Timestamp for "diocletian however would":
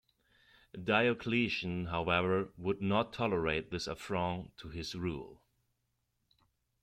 0.83-2.81